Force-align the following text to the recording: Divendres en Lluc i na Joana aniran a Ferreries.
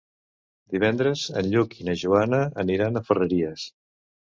Divendres 0.75 1.27
en 1.43 1.51
Lluc 1.53 1.77
i 1.83 1.87
na 1.91 1.97
Joana 2.07 2.43
aniran 2.67 2.97
a 3.05 3.09
Ferreries. 3.13 3.73